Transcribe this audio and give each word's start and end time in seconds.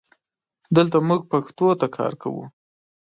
دلته 0.75 0.97
مونږ 1.07 1.21
پښتو 1.31 1.67
ته 1.79 1.87
کار 1.97 2.13
کوو 2.21 2.43